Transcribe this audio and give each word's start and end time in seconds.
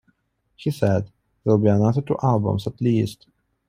He 0.55 0.71
said, 0.71 1.11
There'll 1.43 1.59
be 1.59 1.67
another 1.69 2.01
two 2.01 2.17
albums 2.23 2.65
at 2.65 2.81
least. 2.81 3.27